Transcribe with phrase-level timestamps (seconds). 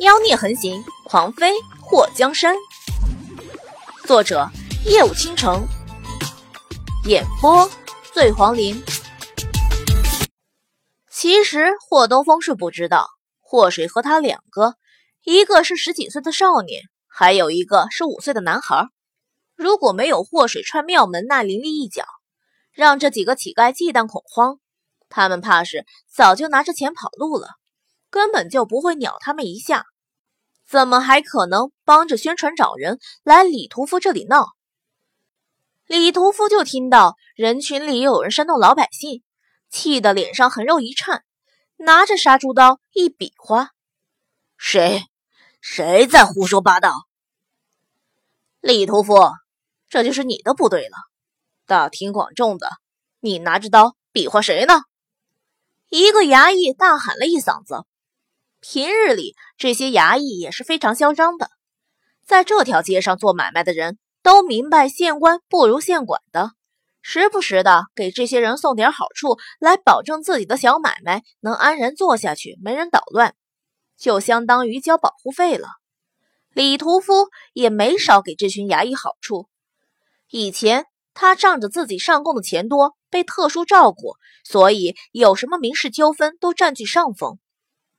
[0.00, 1.50] 妖孽横行，狂妃
[1.80, 2.54] 祸江山。
[4.04, 4.46] 作者：
[4.84, 5.66] 夜舞倾城，
[7.06, 7.66] 演播：
[8.12, 8.82] 醉黄林。
[11.10, 13.08] 其实霍东风是不知道，
[13.40, 14.74] 祸水和他两个，
[15.24, 18.88] 一个是十几岁的少年，还有一个是五岁的男孩。
[19.54, 22.04] 如果没有祸水踹庙门那凌厉一脚，
[22.70, 24.58] 让这几个乞丐忌惮恐慌，
[25.08, 27.48] 他们怕是早就拿着钱跑路了。
[28.10, 29.84] 根本就不会鸟他们一下，
[30.66, 34.48] 怎么还可能帮着宣传找人来李屠夫这里闹？
[35.86, 39.22] 李屠夫就听到人群里有人煽动老百姓，
[39.70, 41.22] 气得脸上横肉一颤，
[41.76, 43.70] 拿着杀猪刀一比划
[44.58, 45.04] ：“谁？
[45.60, 46.92] 谁在胡说八道？”
[48.60, 49.14] 李屠夫，
[49.88, 50.96] 这就是你的不对了，
[51.66, 52.68] 大庭广众的，
[53.20, 54.82] 你拿着刀比划谁呢？
[55.88, 57.84] 一个衙役大喊了一嗓子。
[58.68, 61.50] 平日里，这些衙役也是非常嚣张的。
[62.26, 66.50] 在这条街上做买卖的人都明白县官不如县管的，
[67.00, 73.36] 时不时的给这些人送点好处，来保证自己的小买卖能安然做下去，没人捣乱，
[73.96, 75.68] 就相当于交保护费了。
[76.52, 79.48] 李屠夫也没少给这群衙役好处。
[80.28, 87.38] 以前他仗着自己上供的钱多，被特殊照顾，所以有什么民事纠纷都占据上风。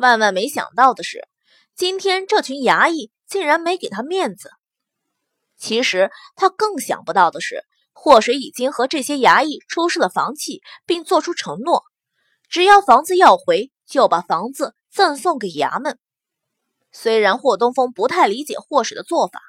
[0.00, 1.28] 万万没想到的是，
[1.76, 4.50] 今天这群衙役竟然没给他面子。
[5.58, 11.84] 其实他更想不到的是，祸水已经和这些衙役出示了房契，并做出承诺，
[12.48, 15.98] 只要房子要回，就把房子赠送给衙门。
[16.92, 19.42] 虽然霍东风不太理解祸水的做法，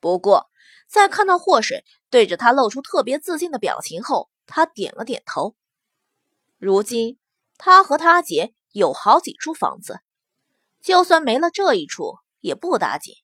[0.00, 0.50] 不过
[0.88, 5.54] 在看到祸水对着他露出特别自信的表情后，他点了点头。
[6.58, 7.18] 如今
[7.56, 8.52] 他和他姐。
[8.72, 10.00] 有好几处房子，
[10.82, 13.14] 就算没了这一处也不打紧。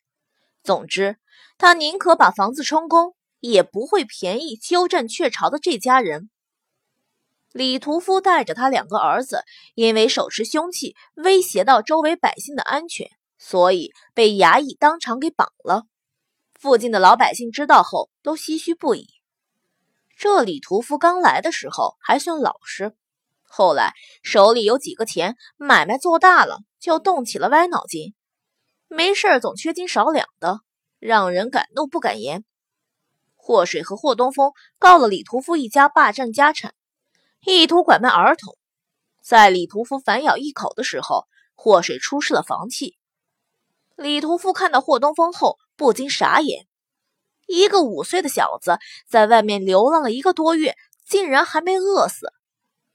[0.63, 1.17] 总之，
[1.57, 6.31] 他宁可把房子充公，也不会便宜鸠占鹊巢的这家人。
[7.53, 9.43] 李屠夫带着他两个儿子，
[9.75, 15.85] 因为手持凶器威胁到周围百姓的安全，所以被衙役当场给绑了。
[16.55, 19.07] 附近的老百姓知道后都唏嘘不已。
[20.17, 22.95] 这李屠夫刚来的时候还算老实。
[23.49, 28.15] 后来手里有几个钱，买卖做大了，就动起了歪脑筋。
[28.87, 30.61] 没事儿总缺斤少两的，
[30.99, 32.45] 让人敢怒不敢言。
[33.35, 36.75] 霍水和霍东风告了李屠夫一家霸占家产，
[37.45, 38.57] 意图拐卖儿童。
[39.23, 42.97] 在李屠夫反咬一口的时候，霍水出示了房契。
[43.97, 46.67] 李屠夫看到霍东风后，不禁傻眼：
[47.47, 48.79] 一个五岁的小子
[49.09, 50.77] 在外面流浪了一个多月，
[51.07, 52.33] 竟然还没饿死。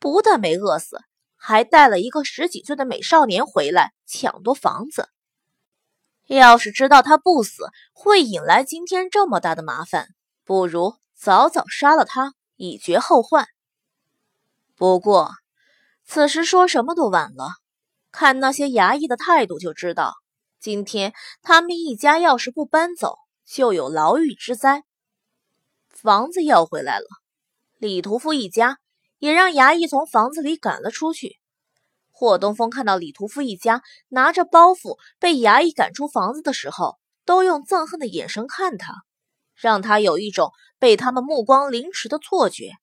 [0.04, 1.00] 不但没饿死，
[1.38, 5.08] 还带了一个十几岁的美少年回来抢夺房子。
[6.28, 10.10] 要是知道他不死会引来今天这么大的麻烦，
[10.44, 13.48] 不如早早杀了他，以绝后患。
[14.76, 15.32] 不过，
[16.06, 17.52] 此时说什么都晚了。
[18.12, 20.16] 看那些衙役的态度就知道，
[20.60, 24.84] 今天他们一家要是不搬走，就有牢狱之灾。
[25.88, 27.06] 房子要回来了，
[27.78, 28.80] 李屠夫一家。
[29.24, 31.40] 也让衙役从房子里赶了出去。
[32.12, 38.94] 霍东风看到李屠夫一家拿着包袱被衙役赶出房子的时候，都用憎恨的眼神看他，
[39.56, 42.74] 让他有一种被他们目光凌迟的错觉。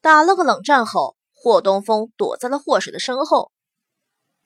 [0.00, 3.52] 打了个冷战后，霍东风躲在了霍水的身后。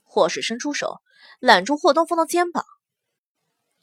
[0.03, 0.97] 霍水伸出手
[1.39, 2.65] 揽住霍东风的肩膀，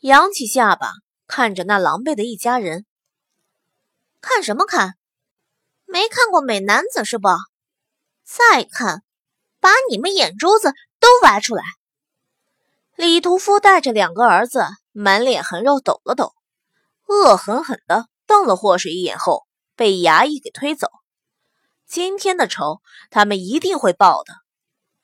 [0.01, 0.91] 扬起下巴
[1.27, 2.85] 看着那狼狈的一家人。
[4.19, 4.95] 看什么看？
[5.91, 7.27] 没看过美男子是不？
[8.23, 9.03] 再看，
[9.59, 11.63] 把你们眼珠子都挖出来！
[12.95, 16.33] 李屠夫带着两个儿子，满脸横肉，抖了抖，
[17.07, 20.87] 恶狠狠地瞪了霍水一眼后，被衙役给推走。
[21.85, 24.33] 今天的仇，他们一定会报的。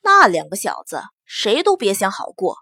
[0.01, 2.59] 那两个小子，谁都别想好过。